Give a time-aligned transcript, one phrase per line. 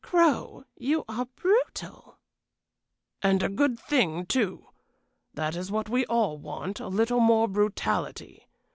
[0.03, 2.17] "Crow, you are brutal."
[3.21, 4.69] "And a good thing, too.
[5.35, 8.47] That is what we all want, a little more brutality.